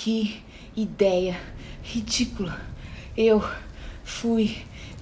[0.00, 0.40] Que
[0.76, 1.36] ideia
[1.82, 2.56] ridícula.
[3.16, 3.42] Eu
[4.04, 4.58] fui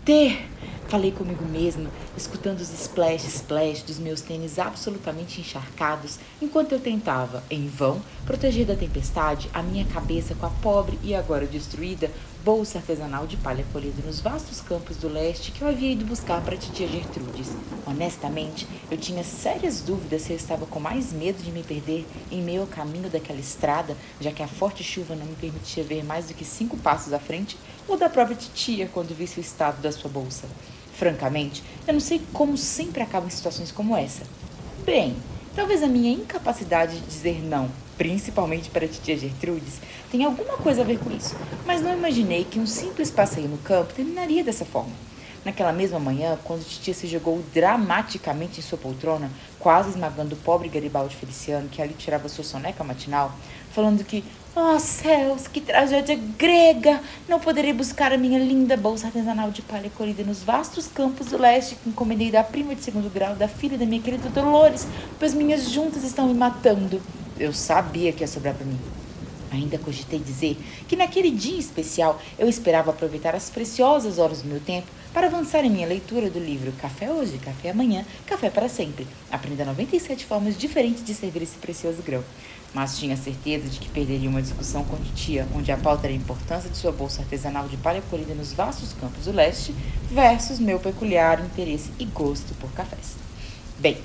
[0.06, 0.48] ter.
[0.88, 7.42] Falei comigo mesma, escutando os splash splash dos meus tênis absolutamente encharcados, enquanto eu tentava,
[7.50, 12.10] em vão, proteger da tempestade a minha cabeça com a pobre e agora destruída
[12.46, 16.40] bolsa artesanal de palha colhida nos vastos campos do leste que eu havia ido buscar
[16.42, 17.50] para a titia Gertrudes.
[17.84, 22.40] Honestamente, eu tinha sérias dúvidas se eu estava com mais medo de me perder em
[22.40, 26.28] meio ao caminho daquela estrada, já que a forte chuva não me permitia ver mais
[26.28, 29.90] do que cinco passos à frente, ou da própria titia quando visse o estado da
[29.90, 30.46] sua bolsa.
[30.94, 34.22] Francamente, eu não sei como sempre acabo em situações como essa.
[34.84, 35.16] Bem,
[35.56, 40.82] talvez a minha incapacidade de dizer não principalmente para a titia Gertrudes, tem alguma coisa
[40.82, 44.64] a ver com isso, mas não imaginei que um simples passeio no campo terminaria dessa
[44.64, 44.92] forma.
[45.46, 50.68] Naquela mesma manhã, quando titia se jogou dramaticamente em sua poltrona, quase esmagando o pobre
[50.68, 53.32] Garibaldi Feliciano, que ali tirava sua soneca matinal,
[53.70, 54.24] falando que,
[54.56, 57.00] oh céus, que tragédia grega!
[57.28, 61.38] Não poderei buscar a minha linda bolsa artesanal de palha colhida nos vastos campos do
[61.38, 64.84] leste que encomendei da prima de segundo grau da filha da minha querida Dolores,
[65.16, 67.00] pois minhas juntas estão me matando.
[67.38, 68.78] Eu sabia que ia sobrar para mim.
[69.50, 70.58] Ainda cogitei dizer
[70.88, 75.64] que naquele dia especial eu esperava aproveitar as preciosas horas do meu tempo para avançar
[75.64, 79.06] em minha leitura do livro Café Hoje, Café Amanhã, Café para Sempre.
[79.30, 82.22] Aprenda 97 formas diferentes de servir esse precioso grão.
[82.74, 86.16] Mas tinha certeza de que perderia uma discussão com titia, onde a pauta era a
[86.16, 89.74] importância de sua bolsa artesanal de palha colhida nos vastos campos do leste
[90.10, 93.14] versus meu peculiar interesse e gosto por cafés.
[93.78, 93.96] Bem,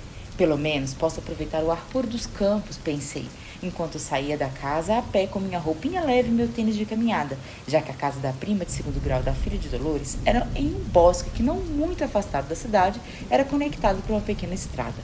[0.41, 3.27] pelo menos posso aproveitar o ar puro dos campos, pensei,
[3.61, 7.37] enquanto saía da casa a pé com minha roupinha leve e meu tênis de caminhada,
[7.67, 10.65] já que a casa da prima de segundo grau da filha de Dolores era em
[10.65, 14.95] um bosque que, não muito afastado da cidade, era conectado por uma pequena estrada.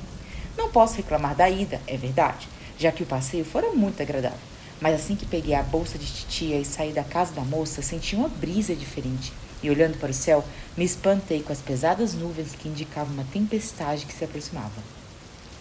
[0.58, 4.40] Não posso reclamar da ida, é verdade, já que o passeio fora muito agradável.
[4.82, 8.16] Mas assim que peguei a bolsa de titia e saí da casa da moça, senti
[8.16, 9.32] uma brisa diferente.
[9.62, 10.44] E olhando para o céu,
[10.76, 14.97] me espantei com as pesadas nuvens que indicavam uma tempestade que se aproximava.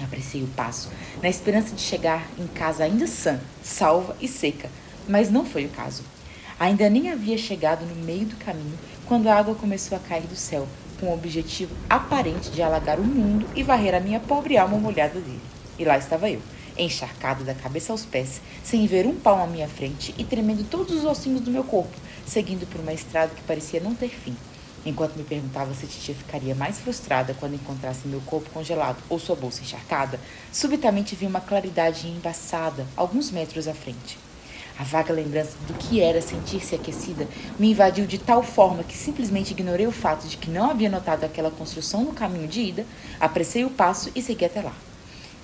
[0.03, 0.91] Apressei o passo,
[1.23, 4.69] na esperança de chegar em casa ainda sã, salva e seca,
[5.09, 6.03] mas não foi o caso.
[6.59, 10.37] Ainda nem havia chegado no meio do caminho quando a água começou a cair do
[10.37, 10.67] céu,
[10.99, 15.21] com o objetivo aparente de alagar o mundo e varrer a minha pobre alma molhada
[15.21, 15.41] dele.
[15.79, 16.41] E lá estava eu,
[16.79, 20.97] encharcado da cabeça aos pés, sem ver um palmo à minha frente e tremendo todos
[20.97, 21.97] os ossinhos do meu corpo,
[22.27, 24.37] seguindo por uma estrada que parecia não ter fim.
[24.87, 29.35] Enquanto me perguntava se titia ficaria mais frustrada quando encontrasse meu corpo congelado ou sua
[29.35, 30.21] bolsa encharcada,
[30.53, 34.17] subitamente vi uma claridade embaçada alguns metros à frente.
[34.79, 37.27] A vaga lembrança do que era sentir-se aquecida
[37.59, 41.25] me invadiu de tal forma que simplesmente ignorei o fato de que não havia notado
[41.25, 42.87] aquela construção no caminho de ida,
[43.19, 44.75] apressei o passo e segui até lá.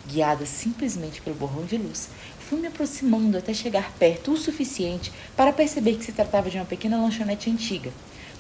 [0.07, 5.53] Guiada simplesmente pelo borrão de luz, fui me aproximando até chegar perto o suficiente para
[5.53, 7.91] perceber que se tratava de uma pequena lanchonete antiga,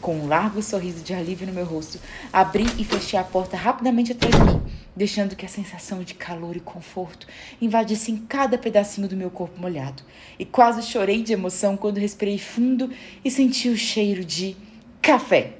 [0.02, 1.98] com um largo sorriso de alívio no meu rosto,
[2.32, 4.60] abri e fechei a porta rapidamente atrás de mim,
[4.96, 7.28] deixando que a sensação de calor e conforto
[7.60, 10.02] invadisse em cada pedacinho do meu corpo molhado.
[10.38, 12.90] E quase chorei de emoção quando respirei fundo
[13.24, 14.56] e senti o cheiro de
[15.00, 15.52] café.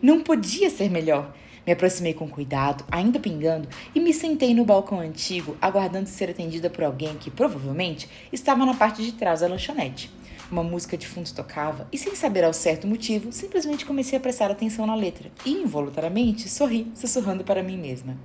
[0.00, 1.34] Não podia ser melhor.
[1.66, 6.70] Me aproximei com cuidado, ainda pingando, e me sentei no balcão antigo, aguardando ser atendida
[6.70, 10.08] por alguém que provavelmente estava na parte de trás da lanchonete.
[10.48, 14.48] Uma música de fundo tocava e, sem saber ao certo motivo, simplesmente comecei a prestar
[14.48, 18.16] atenção na letra e, involuntariamente, sorri, sussurrando para mim mesma: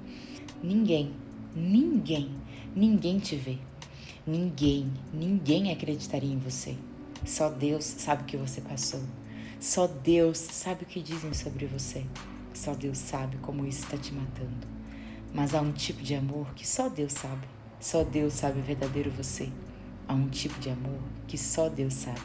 [0.62, 1.14] Ninguém,
[1.56, 2.30] ninguém,
[2.76, 3.58] ninguém te vê.
[4.26, 6.76] Ninguém, ninguém acreditaria em você.
[7.26, 9.02] Só Deus sabe o que você passou.
[9.60, 12.06] Só Deus sabe o que dizem sobre você.
[12.54, 14.68] Só Deus sabe como isso está te matando.
[15.34, 17.48] Mas há um tipo de amor que só Deus sabe.
[17.80, 19.50] Só Deus sabe o verdadeiro você
[20.12, 22.20] a um tipo de amor que só Deus sabe.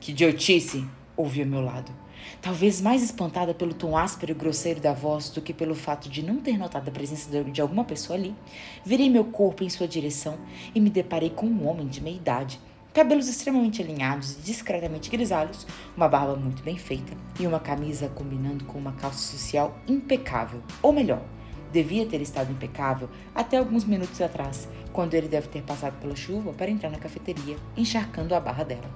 [0.00, 0.84] Que idiotice!
[1.16, 1.92] ouvi ao meu lado.
[2.42, 6.22] Talvez mais espantada pelo tom áspero e grosseiro da voz do que pelo fato de
[6.22, 8.34] não ter notado a presença de alguma pessoa ali,
[8.84, 10.38] virei meu corpo em sua direção
[10.74, 12.60] e me deparei com um homem de meia idade,
[12.92, 15.66] cabelos extremamente alinhados e discretamente grisalhos,
[15.96, 20.62] uma barba muito bem feita e uma camisa combinando com uma calça social impecável.
[20.82, 21.22] Ou melhor,
[21.76, 26.54] devia ter estado impecável até alguns minutos atrás, quando ele deve ter passado pela chuva
[26.54, 28.90] para entrar na cafeteria, encharcando a barra dela.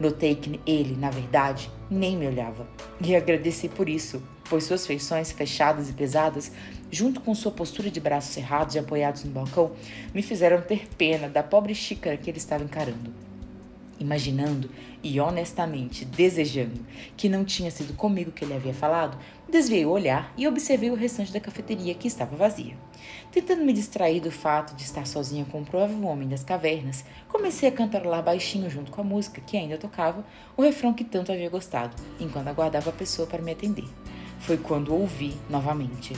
[0.00, 2.66] Notei que ele, na verdade, nem me olhava.
[3.00, 4.20] E agradeci por isso,
[4.50, 6.50] pois suas feições fechadas e pesadas,
[6.90, 9.70] junto com sua postura de braços cerrados e apoiados no balcão,
[10.12, 13.14] me fizeram ter pena da pobre xícara que ele estava encarando.
[14.00, 14.68] Imaginando
[15.02, 16.80] e honestamente desejando
[17.16, 19.16] que não tinha sido comigo que ele havia falado,
[19.48, 22.76] desviei o olhar e observei o restante da cafeteria que estava vazia.
[23.32, 27.68] Tentando me distrair do fato de estar sozinha com o provável homem das cavernas, comecei
[27.68, 30.24] a cantarolar baixinho junto com a música que ainda tocava,
[30.56, 33.88] o refrão que tanto havia gostado, enquanto aguardava a pessoa para me atender.
[34.40, 36.14] Foi quando ouvi novamente.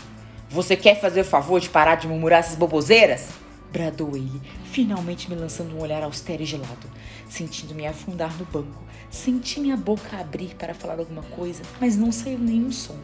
[0.49, 3.29] Você quer fazer o favor de parar de murmurar essas boboseiras?
[3.73, 6.91] Bradou ele, finalmente me lançando um olhar austero e gelado.
[7.29, 12.39] Sentindo-me afundar no banco, senti minha boca abrir para falar alguma coisa, mas não saiu
[12.39, 12.99] nenhum som.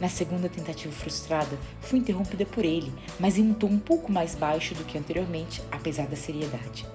[0.00, 4.34] Na segunda tentativa frustrada, fui interrompida por ele, mas em um tom um pouco mais
[4.34, 6.86] baixo do que anteriormente, apesar da seriedade.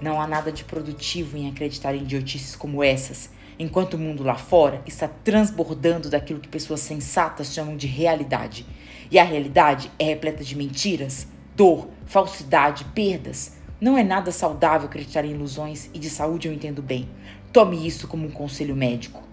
[0.00, 4.36] Não há nada de produtivo em acreditar em idiotices como essas, enquanto o mundo lá
[4.36, 8.64] fora está transbordando daquilo que pessoas sensatas chamam de realidade.
[9.10, 13.58] E a realidade é repleta de mentiras, dor, falsidade, perdas.
[13.78, 17.08] Não é nada saudável acreditar em ilusões e de saúde eu entendo bem.
[17.52, 19.29] Tome isso como um conselho médico.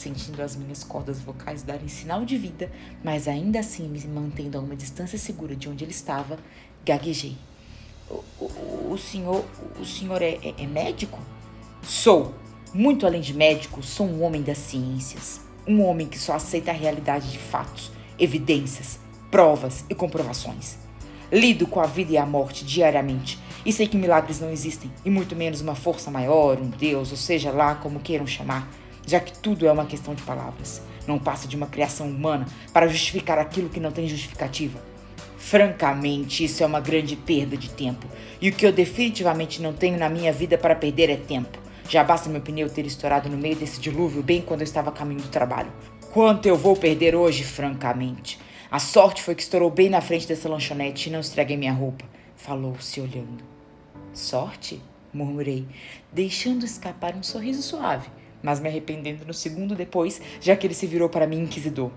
[0.00, 2.72] Sentindo as minhas cordas vocais darem sinal de vida,
[3.04, 6.38] mas ainda assim me mantendo a uma distância segura de onde ele estava,
[6.82, 7.36] gaguejei.
[8.08, 9.44] O, o, o senhor,
[9.78, 11.18] o senhor é, é, é médico?
[11.82, 12.34] Sou.
[12.72, 15.42] Muito além de médico, sou um homem das ciências.
[15.68, 18.98] Um homem que só aceita a realidade de fatos, evidências,
[19.30, 20.78] provas e comprovações.
[21.30, 25.10] Lido com a vida e a morte diariamente e sei que milagres não existem, e
[25.10, 28.66] muito menos uma força maior, um Deus, ou seja lá como queiram chamar,
[29.06, 30.82] já que tudo é uma questão de palavras.
[31.06, 34.80] Não passa de uma criação humana para justificar aquilo que não tem justificativa.
[35.36, 38.06] Francamente, isso é uma grande perda de tempo.
[38.40, 41.58] E o que eu definitivamente não tenho na minha vida para perder é tempo.
[41.88, 44.92] Já basta meu pneu ter estourado no meio desse dilúvio bem quando eu estava a
[44.92, 45.72] caminho do trabalho.
[46.12, 48.38] Quanto eu vou perder hoje, francamente?
[48.70, 52.04] A sorte foi que estourou bem na frente dessa lanchonete e não estraguei minha roupa.
[52.36, 53.42] Falou-se olhando.
[54.12, 54.80] Sorte?
[55.12, 55.66] murmurei,
[56.12, 58.08] deixando escapar um sorriso suave,
[58.42, 61.90] mas me arrependendo no segundo depois, já que ele se virou para mim inquisidor.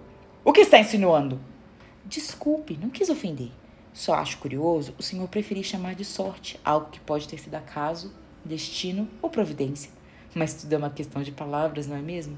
[0.43, 1.39] O que está insinuando?
[2.05, 3.51] Desculpe, não quis ofender.
[3.93, 8.11] Só acho curioso o senhor preferir chamar de sorte algo que pode ter sido acaso,
[8.43, 9.91] destino ou providência.
[10.33, 12.37] Mas tudo é uma questão de palavras, não é mesmo?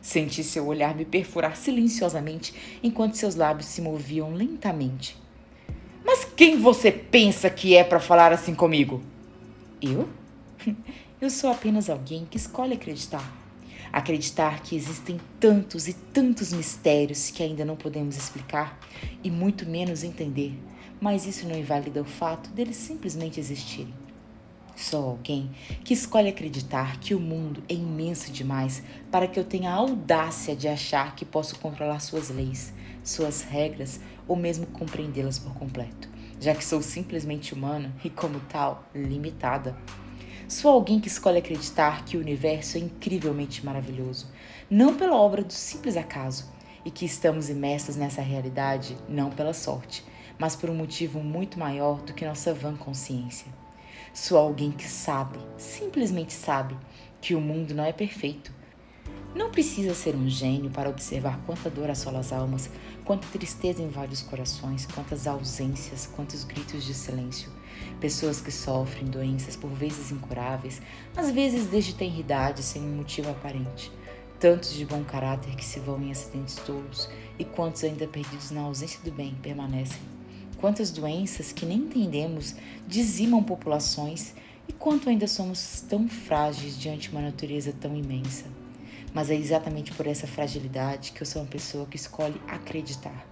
[0.00, 5.16] Senti seu olhar me perfurar silenciosamente enquanto seus lábios se moviam lentamente.
[6.04, 9.02] Mas quem você pensa que é para falar assim comigo?
[9.82, 10.08] Eu?
[11.18, 13.32] Eu sou apenas alguém que escolhe acreditar.
[13.90, 18.78] Acreditar que existem tantos e tantos mistérios que ainda não podemos explicar
[19.24, 20.52] e muito menos entender,
[21.00, 23.94] mas isso não invalida o fato deles simplesmente existirem.
[24.76, 25.50] Sou alguém
[25.82, 30.54] que escolhe acreditar que o mundo é imenso demais para que eu tenha a audácia
[30.54, 36.54] de achar que posso controlar suas leis, suas regras ou mesmo compreendê-las por completo, já
[36.54, 39.74] que sou simplesmente humana e, como tal, limitada.
[40.48, 44.30] Sou alguém que escolhe acreditar que o universo é incrivelmente maravilhoso,
[44.70, 46.48] não pela obra do simples acaso,
[46.84, 50.04] e que estamos imersos nessa realidade não pela sorte,
[50.38, 53.48] mas por um motivo muito maior do que nossa vã consciência.
[54.14, 56.76] Sou alguém que sabe, simplesmente sabe,
[57.20, 58.52] que o mundo não é perfeito.
[59.36, 62.70] Não precisa ser um gênio para observar quanta dor assola as almas,
[63.04, 67.52] quanta tristeza invade os corações, quantas ausências, quantos gritos de silêncio.
[68.00, 70.80] Pessoas que sofrem doenças por vezes incuráveis,
[71.14, 73.92] às vezes desde tenridade, sem um motivo aparente.
[74.40, 77.06] Tantos de bom caráter que se vão em acidentes tolos
[77.38, 80.00] e quantos ainda perdidos na ausência do bem permanecem
[80.56, 82.54] quantas doenças que nem entendemos
[82.88, 84.34] dizimam populações
[84.66, 88.46] e quanto ainda somos tão frágeis diante de uma natureza tão imensa.
[89.16, 93.26] Mas é exatamente por essa fragilidade que eu sou uma pessoa que escolhe acreditar.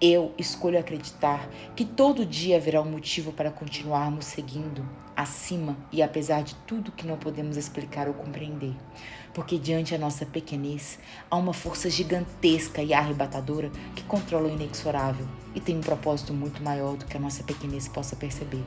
[0.00, 4.84] Eu escolho acreditar que todo dia haverá um motivo para continuarmos seguindo
[5.14, 8.74] acima e apesar de tudo que não podemos explicar ou compreender.
[9.32, 10.98] Porque diante da nossa pequenez
[11.30, 16.60] há uma força gigantesca e arrebatadora que controla o inexorável e tem um propósito muito
[16.64, 18.64] maior do que a nossa pequenez possa perceber.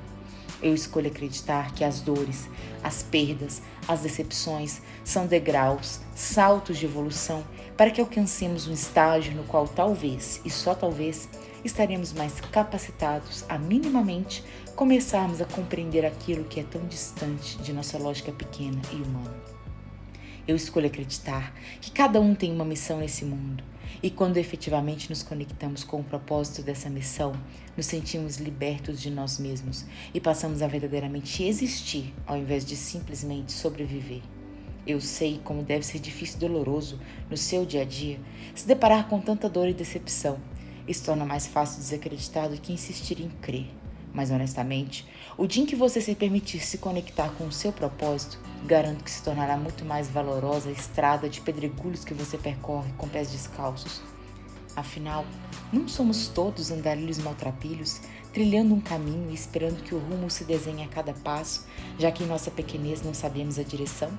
[0.61, 2.47] Eu escolho acreditar que as dores,
[2.83, 7.43] as perdas, as decepções são degraus, saltos de evolução
[7.77, 11.29] para que alcancemos um estágio no qual talvez, e só talvez,
[11.63, 14.43] estaremos mais capacitados a minimamente
[14.75, 19.58] começarmos a compreender aquilo que é tão distante de nossa lógica pequena e humana.
[20.47, 23.63] Eu escolho acreditar que cada um tem uma missão nesse mundo
[24.01, 27.33] e quando efetivamente nos conectamos com o propósito dessa missão,
[27.75, 33.51] nos sentimos libertos de nós mesmos e passamos a verdadeiramente existir ao invés de simplesmente
[33.51, 34.21] sobreviver.
[34.87, 38.19] Eu sei como deve ser difícil e doloroso no seu dia a dia
[38.55, 40.39] se deparar com tanta dor e decepção.
[40.87, 43.78] Isso torna mais fácil desacreditar do que insistir em crer.
[44.13, 48.39] Mas honestamente, o dia em que você se permitir se conectar com o seu propósito,
[48.65, 53.07] garanto que se tornará muito mais valorosa a estrada de pedregulhos que você percorre com
[53.07, 54.01] pés descalços.
[54.75, 55.25] Afinal,
[55.71, 58.01] não somos todos andarilhos maltrapilhos,
[58.33, 61.65] trilhando um caminho e esperando que o rumo se desenhe a cada passo,
[61.97, 64.11] já que em nossa pequenez não sabemos a direção?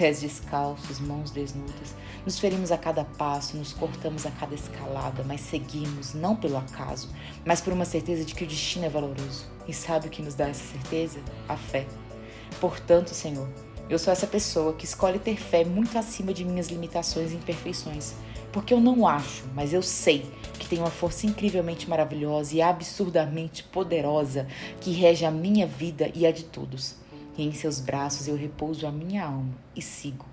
[0.00, 5.42] Pés descalços, mãos desnudas, nos ferimos a cada passo, nos cortamos a cada escalada, mas
[5.42, 7.10] seguimos, não pelo acaso,
[7.44, 9.44] mas por uma certeza de que o destino é valoroso.
[9.68, 11.20] E sabe o que nos dá essa certeza?
[11.46, 11.86] A fé.
[12.58, 13.46] Portanto, Senhor,
[13.90, 18.14] eu sou essa pessoa que escolhe ter fé muito acima de minhas limitações e imperfeições,
[18.54, 20.24] porque eu não acho, mas eu sei
[20.58, 24.46] que tem uma força incrivelmente maravilhosa e absurdamente poderosa
[24.80, 26.99] que rege a minha vida e a de todos.
[27.40, 30.26] E em seus braços eu repouso a minha alma e sigo.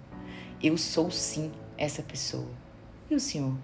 [0.62, 2.50] Eu sou sim essa pessoa.
[3.10, 3.56] E o senhor?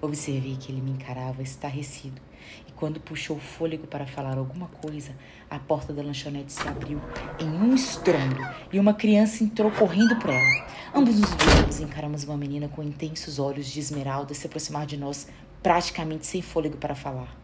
[0.00, 2.22] Observei que ele me encarava estarrecido,
[2.68, 5.12] e quando puxou o fôlego para falar alguma coisa,
[5.50, 7.00] a porta da lanchonete se abriu
[7.40, 8.38] em um estrondo
[8.72, 10.68] e uma criança entrou correndo por ela.
[10.94, 14.96] Ambos nos viramos e encaramos uma menina com intensos olhos de esmeralda se aproximar de
[14.96, 15.26] nós,
[15.60, 17.36] praticamente sem fôlego para falar.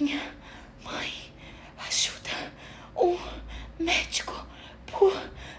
[0.00, 0.20] Minha
[0.82, 1.15] mãe,
[3.78, 4.46] médico,
[4.86, 5.12] por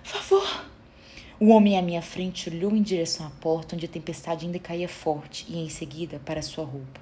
[0.04, 0.66] favor!
[1.40, 4.90] O homem à minha frente olhou em direção à porta, onde a tempestade ainda caía
[4.90, 7.00] forte, e em seguida para sua roupa.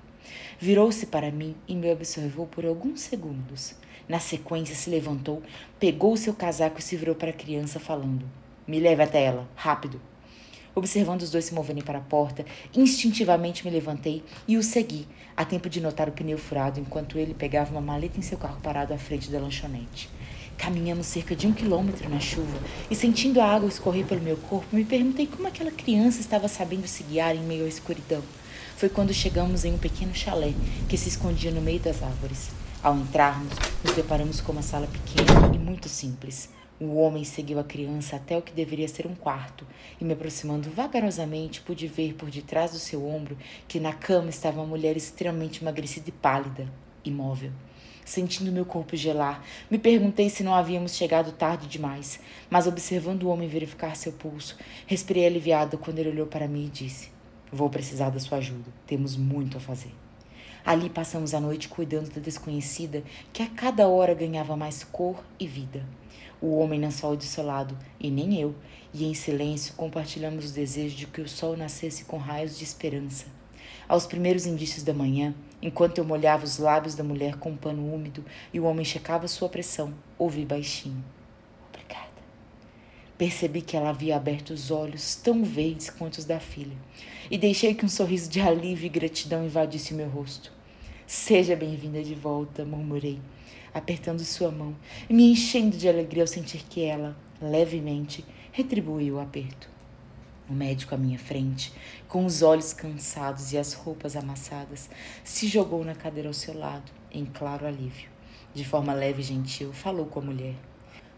[0.60, 3.75] Virou-se para mim e me observou por alguns segundos.
[4.10, 5.41] Na sequência, se levantou,
[5.79, 8.25] pegou seu casaco e se virou para a criança, falando:
[8.67, 10.01] Me leve até ela, rápido.
[10.75, 12.45] Observando os dois se moverem para a porta,
[12.75, 15.07] instintivamente me levantei e o segui,
[15.38, 18.60] a tempo de notar o pneu furado enquanto ele pegava uma maleta em seu carro
[18.62, 20.10] parado à frente da lanchonete.
[20.57, 22.57] Caminhamos cerca de um quilômetro na chuva
[22.89, 26.88] e, sentindo a água escorrer pelo meu corpo, me perguntei como aquela criança estava sabendo
[26.88, 28.24] se guiar em meio à escuridão.
[28.77, 30.53] Foi quando chegamos em um pequeno chalé
[30.89, 32.50] que se escondia no meio das árvores.
[32.81, 36.50] Ao entrarmos, nos deparamos com uma sala pequena e muito simples.
[36.79, 39.65] O homem seguiu a criança até o que deveria ser um quarto,
[40.00, 44.59] e me aproximando vagarosamente, pude ver por detrás do seu ombro que na cama estava
[44.59, 46.67] uma mulher extremamente emagrecida e pálida,
[47.05, 47.51] imóvel
[48.05, 49.43] sentindo meu corpo gelar.
[49.69, 52.19] Me perguntei se não havíamos chegado tarde demais,
[52.50, 56.69] mas observando o homem verificar seu pulso, respirei aliviado quando ele olhou para mim e
[56.69, 57.09] disse:
[57.51, 58.71] Vou precisar da sua ajuda.
[58.85, 59.91] Temos muito a fazer.
[60.65, 65.45] Ali passamos a noite cuidando da desconhecida, que a cada hora ganhava mais cor e
[65.45, 65.85] vida.
[66.41, 68.55] O homem não saiu do seu lado, e nem eu,
[68.93, 73.25] e em silêncio compartilhamos o desejo de que o sol nascesse com raios de esperança.
[73.88, 75.35] Aos primeiros indícios da manhã,
[75.65, 79.27] enquanto eu molhava os lábios da mulher com um pano úmido e o homem checava
[79.27, 81.03] sua pressão, ouvi baixinho:
[81.69, 82.22] Obrigada.
[83.17, 86.77] Percebi que ela havia aberto os olhos tão verdes quanto os da filha
[87.31, 90.53] e deixei que um sorriso de alívio e gratidão invadisse meu rosto.
[91.07, 93.19] Seja bem-vinda de volta, murmurei,
[93.74, 94.75] apertando sua mão
[95.10, 99.75] e me enchendo de alegria ao sentir que ela, levemente, retribuiu o aperto.
[100.47, 101.73] O médico à minha frente,
[102.07, 104.89] com os olhos cansados e as roupas amassadas,
[105.23, 108.09] se jogou na cadeira ao seu lado, em claro alívio.
[108.53, 110.55] De forma leve e gentil, falou com a mulher.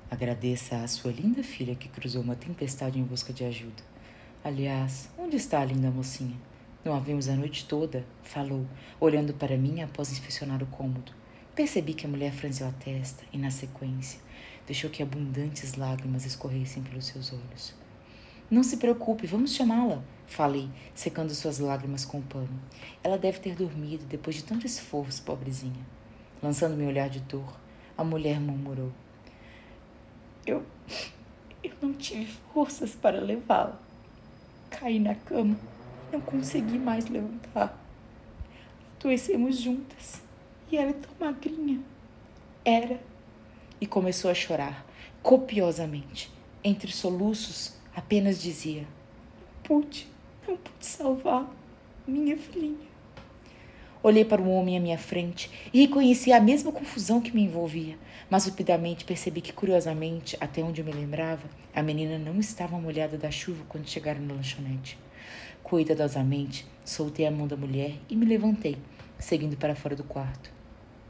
[0.10, 3.84] Agradeça à sua linda filha que cruzou uma tempestade em busca de ajuda.
[4.42, 6.38] Aliás, onde está a linda mocinha?
[6.86, 8.66] Não a vimos a noite toda, falou,
[8.98, 11.12] olhando para mim após inspecionar o cômodo.
[11.54, 14.22] Percebi que a mulher franziu a testa e, na sequência,
[14.66, 17.87] deixou que abundantes lágrimas escorressem pelos seus olhos.
[18.50, 22.62] Não se preocupe, vamos chamá-la, falei, secando suas lágrimas com o pano.
[23.04, 25.86] Ela deve ter dormido depois de tanto esforço, pobrezinha.
[26.42, 27.58] Lançando meu olhar de dor,
[27.98, 28.92] a mulher murmurou:
[30.46, 30.64] Eu.
[31.62, 33.82] Eu não tive forças para levá-la.
[34.70, 35.58] Caí na cama,
[36.12, 37.78] não consegui mais levantar.
[38.98, 40.22] Adoecemos juntas
[40.72, 41.82] e ela é tão magrinha.
[42.64, 43.00] Era.
[43.80, 44.86] E começou a chorar,
[45.22, 46.32] copiosamente.
[46.64, 48.86] Entre soluços, Apenas dizia:
[49.64, 50.08] Pude,
[50.48, 51.52] não pude salvar
[52.08, 52.88] minha filhinha.
[54.04, 57.98] Olhei para o homem à minha frente e reconheci a mesma confusão que me envolvia,
[58.30, 63.18] mas rapidamente percebi que, curiosamente, até onde eu me lembrava, a menina não estava molhada
[63.18, 64.96] da chuva quando chegaram na lanchonete.
[65.64, 68.78] Cuidadosamente, soltei a mão da mulher e me levantei,
[69.18, 70.52] seguindo para fora do quarto.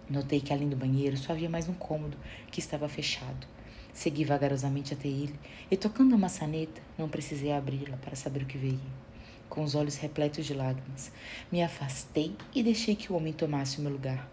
[0.09, 2.17] Notei que além do banheiro só havia mais um cômodo
[2.49, 3.56] que estava fechado.
[3.97, 5.33] Segui vagarosamente até ele
[5.71, 8.79] e, tocando a maçaneta, não precisei abri-la para saber o que veio.
[9.49, 11.11] Com os olhos repletos de lágrimas,
[11.51, 14.29] me afastei e deixei que o homem tomasse o meu lugar.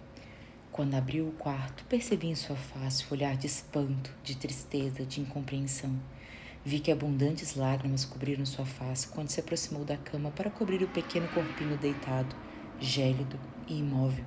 [0.70, 5.22] Quando abriu o quarto, percebi em sua face o olhar de espanto, de tristeza, de
[5.22, 5.98] incompreensão.
[6.62, 10.88] Vi que abundantes lágrimas cobriram sua face quando se aproximou da cama para cobrir o
[10.88, 12.36] pequeno corpinho deitado,
[12.78, 14.26] gélido e imóvel,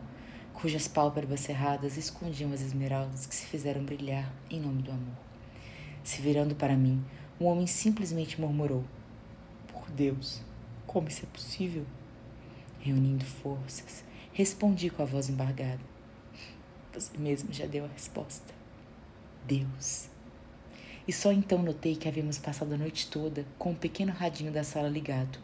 [0.56, 5.26] cujas pálpebras cerradas escondiam as esmeraldas que se fizeram brilhar em nome do amor.
[6.07, 7.03] Se virando para mim,
[7.37, 8.85] o homem simplesmente murmurou:
[9.67, 10.41] Por Deus,
[10.85, 11.85] como isso é possível?
[12.79, 15.81] Reunindo forças, respondi com a voz embargada:
[16.93, 18.53] Você mesmo já deu a resposta.
[19.45, 20.07] Deus.
[21.05, 24.49] E só então notei que havíamos passado a noite toda com o um pequeno radinho
[24.49, 25.37] da sala ligado.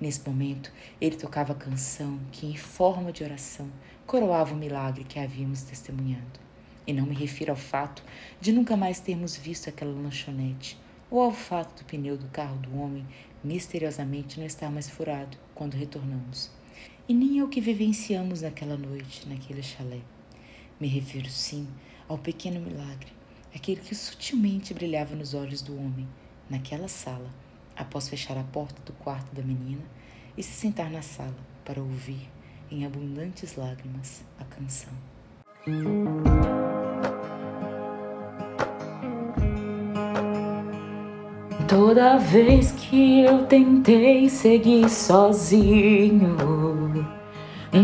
[0.00, 3.68] Nesse momento, ele tocava a canção que, em forma de oração,
[4.06, 6.45] coroava o milagre que havíamos testemunhado.
[6.86, 8.02] E não me refiro ao fato
[8.40, 10.78] de nunca mais termos visto aquela lanchonete,
[11.10, 13.06] ou ao fato do pneu do carro do homem
[13.42, 16.50] misteriosamente não estar mais furado quando retornamos,
[17.08, 20.00] e nem ao que vivenciamos naquela noite, naquele chalé.
[20.80, 21.66] Me refiro, sim,
[22.08, 23.12] ao pequeno milagre,
[23.54, 26.08] aquele que sutilmente brilhava nos olhos do homem,
[26.50, 27.32] naquela sala,
[27.76, 29.84] após fechar a porta do quarto da menina
[30.36, 32.28] e se sentar na sala para ouvir,
[32.70, 34.92] em abundantes lágrimas, a canção.
[41.68, 46.36] Toda vez que eu tentei seguir sozinho,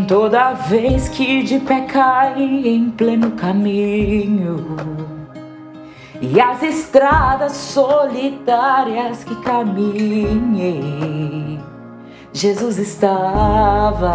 [0.06, 4.76] toda vez que de pé caí em pleno caminho,
[6.20, 9.98] e as estradas solitárias que caminhei,
[12.32, 14.12] Jesus estava.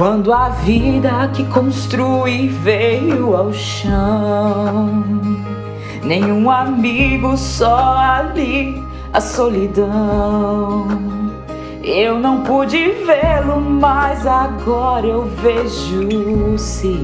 [0.00, 5.04] Quando a vida que construí veio ao chão,
[6.02, 10.88] nenhum amigo, só ali a solidão.
[11.84, 16.96] Eu não pude vê-lo, mas agora eu vejo se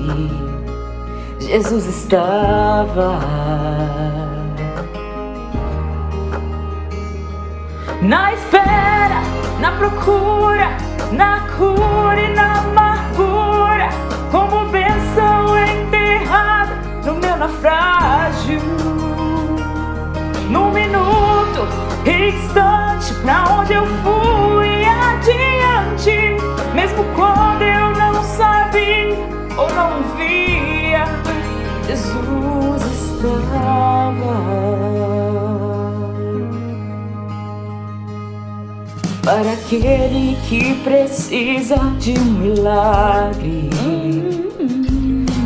[1.38, 3.20] Jesus estava.
[8.00, 9.20] Na espera,
[9.60, 10.78] na procura,
[11.12, 12.85] na cura e na
[14.30, 18.61] como benção enterrada no meu naufrágio.
[20.50, 21.66] Num minuto,
[22.04, 26.37] instante, pra onde eu fui adiante,
[26.75, 29.16] mesmo quando eu não sabia
[29.56, 31.04] ou não via,
[31.87, 34.47] Jesus estava.
[39.26, 43.65] para aquele que precisa de um milagre.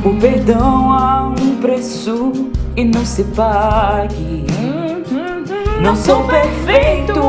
[0.03, 2.33] O perdão há um preço
[2.75, 4.47] e não se pague.
[5.83, 7.21] Não sou perfeito,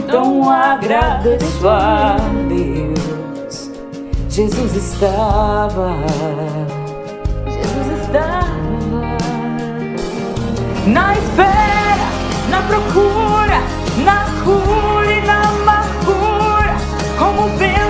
[0.00, 2.16] então agradeço a
[2.48, 3.70] Deus.
[4.30, 5.96] Jesus estava,
[7.46, 8.44] Jesus estava
[10.86, 12.08] na espera,
[12.50, 13.60] na procura,
[14.04, 15.44] na cura e na
[17.18, 17.83] como bênção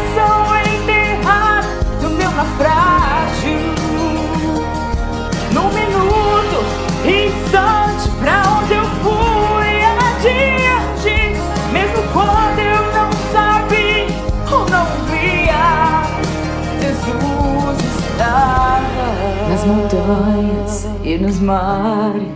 [20.15, 22.33] montanhas e nos mares.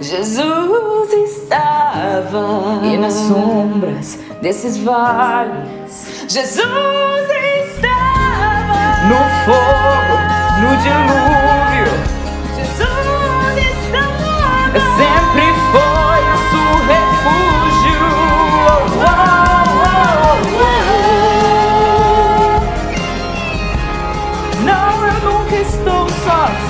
[0.00, 7.26] Jesus estava e nas sombras desses vales Jesus
[7.64, 10.16] estava no fogo,
[10.60, 11.92] no dilúvio.
[12.56, 14.78] Jesus estava.
[14.96, 18.06] Sempre foi nosso refúgio.
[19.00, 19.06] Oh, oh,
[20.92, 20.94] oh,
[24.64, 26.65] Não, eu nunca estou sozinho.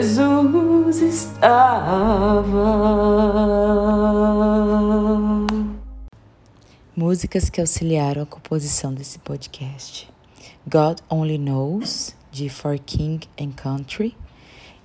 [0.00, 1.66] Jesus estava.
[6.94, 10.08] Músicas que auxiliaram a composição desse podcast:
[10.70, 14.16] God Only Knows, de For King and Country,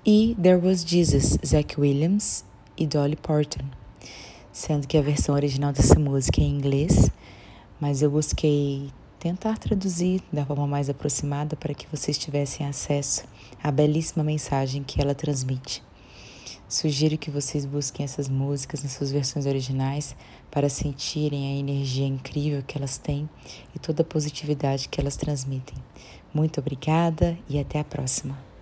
[0.03, 2.43] e There Was Jesus, Zach Williams
[2.75, 3.65] e Dolly Parton,
[4.51, 7.11] sendo que a versão original dessa música é em inglês,
[7.79, 8.89] mas eu busquei
[9.23, 13.23] tentar traduzir da forma mais aproximada para que vocês tivessem acesso
[13.63, 15.81] à belíssima mensagem que ela transmite.
[16.67, 20.13] Sugiro que vocês busquem essas músicas nas suas versões originais
[20.51, 23.29] para sentirem a energia incrível que elas têm
[23.73, 25.77] e toda a positividade que elas transmitem.
[26.33, 28.52] Muito obrigada e até a próxima.